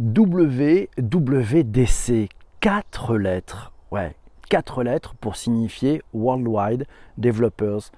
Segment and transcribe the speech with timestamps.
[0.00, 0.88] WWDC,
[2.60, 3.72] quatre lettres.
[3.90, 4.14] Ouais,
[4.48, 6.86] quatre lettres pour signifier Worldwide
[7.18, 7.90] Developers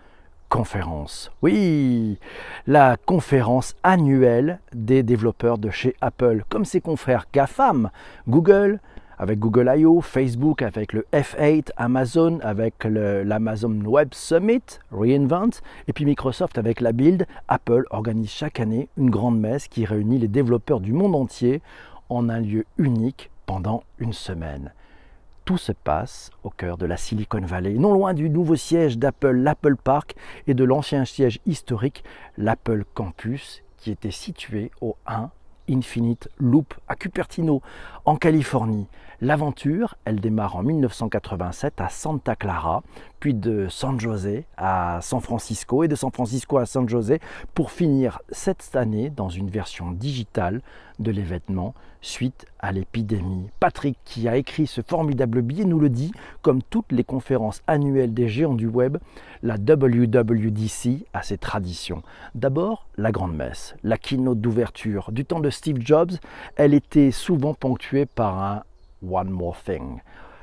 [0.48, 1.30] Conference.
[1.42, 2.18] Oui,
[2.66, 7.90] la conférence annuelle des développeurs de chez Apple, comme ses confrères GAFAM,
[8.28, 8.80] Google,
[9.18, 16.04] avec Google I.O., Facebook avec le F8, Amazon avec l'Amazon Web Summit, Reinvent, et puis
[16.04, 20.80] Microsoft avec la Build, Apple organise chaque année une grande messe qui réunit les développeurs
[20.80, 21.62] du monde entier
[22.08, 24.72] en un lieu unique pendant une semaine.
[25.44, 29.32] Tout se passe au cœur de la Silicon Valley, non loin du nouveau siège d'Apple,
[29.32, 30.14] l'Apple Park,
[30.46, 32.02] et de l'ancien siège historique,
[32.38, 35.30] l'Apple Campus, qui était situé au 1
[35.68, 37.62] Infinite Loop à Cupertino,
[38.04, 38.86] en Californie.
[39.20, 42.82] L'aventure, elle démarre en 1987 à Santa Clara,
[43.20, 47.20] puis de San José à San Francisco et de San Francisco à San José
[47.54, 50.60] pour finir cette année dans une version digitale
[50.98, 53.48] de l'événement suite à l'épidémie.
[53.60, 56.12] Patrick, qui a écrit ce formidable billet, nous le dit,
[56.42, 58.98] comme toutes les conférences annuelles des géants du web,
[59.42, 62.02] la WWDC a ses traditions.
[62.34, 65.10] D'abord, la grande messe, la keynote d'ouverture.
[65.12, 66.12] Du temps de Steve Jobs,
[66.56, 68.62] elle était souvent ponctuée par un
[69.08, 70.00] One More Thing.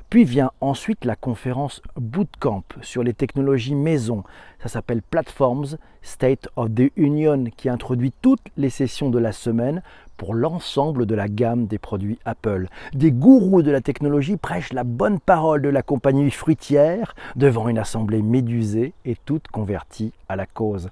[0.09, 4.25] Puis vient ensuite la conférence Bootcamp sur les technologies maison.
[4.61, 9.81] Ça s'appelle Platforms State of the Union qui introduit toutes les sessions de la semaine
[10.17, 12.67] pour l'ensemble de la gamme des produits Apple.
[12.93, 17.79] Des gourous de la technologie prêchent la bonne parole de la compagnie fruitière devant une
[17.79, 20.89] assemblée médusée et toute convertie à la cause.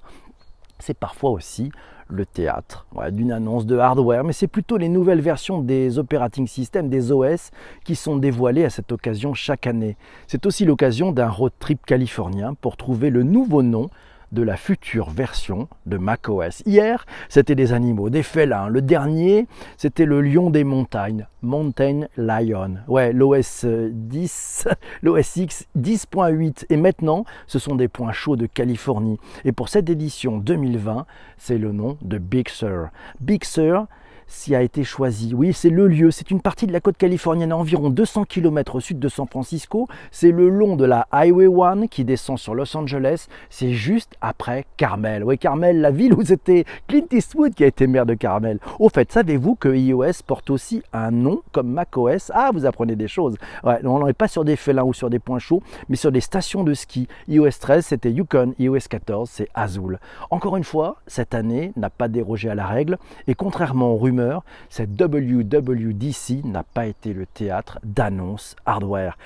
[0.80, 1.70] C'est parfois aussi
[2.08, 6.88] le théâtre d'une annonce de hardware, mais c'est plutôt les nouvelles versions des operating systems,
[6.88, 7.50] des OS,
[7.84, 9.96] qui sont dévoilées à cette occasion chaque année.
[10.26, 13.88] C'est aussi l'occasion d'un road trip californien pour trouver le nouveau nom
[14.32, 16.62] de la future version de macOS.
[16.66, 18.68] Hier, c'était des animaux, des félins.
[18.68, 22.76] Le dernier, c'était le lion des montagnes, Mountain Lion.
[22.88, 24.68] Ouais, l'OS 10,
[25.02, 26.66] l'OS X 10.8.
[26.70, 29.18] Et maintenant, ce sont des points chauds de Californie.
[29.44, 31.06] Et pour cette édition 2020,
[31.38, 32.88] c'est le nom de Big Sur.
[33.20, 33.86] Big Sur,
[34.30, 35.34] s'y a été choisi.
[35.34, 38.76] Oui, c'est le lieu, c'est une partie de la côte californienne à environ 200 km
[38.76, 39.88] au sud de San Francisco.
[40.12, 43.26] C'est le long de la Highway 1 qui descend sur Los Angeles.
[43.50, 45.24] C'est juste après Carmel.
[45.24, 48.60] Oui, Carmel, la ville où c'était Clint Eastwood qui a été maire de Carmel.
[48.78, 52.30] Au fait, savez-vous que iOS porte aussi un nom comme macOS?
[52.32, 53.36] Ah, vous apprenez des choses.
[53.64, 56.20] Ouais, on n'est pas sur des félins ou sur des points chauds, mais sur des
[56.20, 57.08] stations de ski.
[57.28, 58.54] iOS 13, c'était Yukon.
[58.60, 59.98] iOS 14, c'est Azul.
[60.30, 62.96] Encore une fois, cette année n'a pas dérogé à la règle.
[63.26, 64.19] Et contrairement aux rumeurs
[64.68, 69.16] cette WWDC n'a pas été le théâtre d'annonces hardware.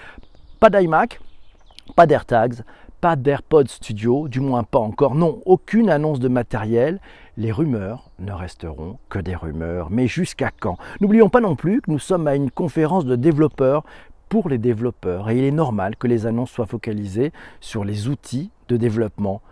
[0.60, 1.20] Pas d'iMac,
[1.96, 2.62] pas d'AirTags,
[3.00, 5.14] pas d'AirPods Studio, du moins pas encore.
[5.14, 7.00] Non, aucune annonce de matériel.
[7.36, 9.90] Les rumeurs ne resteront que des rumeurs.
[9.90, 10.78] Mais jusqu'à quand?
[11.00, 13.84] N'oublions pas non plus que nous sommes à une conférence de développeurs
[14.30, 18.50] pour les développeurs et il est normal que les annonces soient focalisées sur les outils
[18.68, 19.42] de développement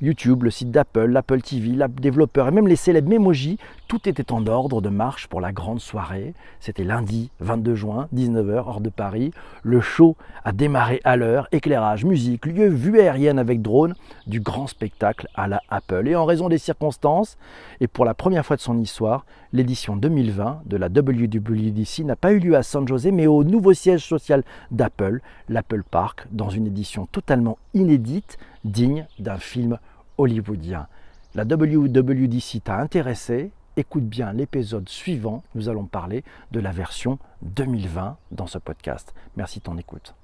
[0.00, 3.58] YouTube, le site d'Apple, l'Apple TV, l'app développeur et même les célèbres Memoji,
[3.88, 6.34] tout était en ordre de marche pour la grande soirée.
[6.60, 9.32] C'était lundi 22 juin, 19h, hors de Paris.
[9.62, 13.94] Le show a démarré à l'heure, éclairage, musique, lieu, vue aérienne avec drone,
[14.26, 16.06] du grand spectacle à la Apple.
[16.06, 17.36] Et en raison des circonstances,
[17.80, 22.32] et pour la première fois de son histoire, l'édition 2020 de la WWDC n'a pas
[22.32, 26.66] eu lieu à San Jose, mais au nouveau siège social d'Apple, l'Apple Park, dans une
[26.66, 29.78] édition totalement inédite digne d'un film
[30.18, 30.86] hollywoodien.
[31.34, 33.50] La WWDC t'a intéressé?
[33.76, 39.14] Écoute bien l'épisode suivant, nous allons parler de la version 2020 dans ce podcast.
[39.36, 40.14] Merci de ton écoute.